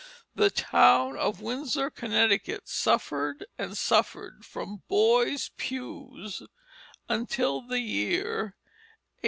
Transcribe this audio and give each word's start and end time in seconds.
The 0.33 0.49
town 0.49 1.15
of 1.15 1.41
Windsor, 1.41 1.91
Connecticut, 1.91 2.67
suffered 2.67 3.45
and 3.59 3.77
suffered 3.77 4.43
from 4.43 4.81
"boys 4.87 5.51
pews" 5.57 6.41
until 7.07 7.61
the 7.61 7.81
year 7.81 8.55
1845. 8.57 8.57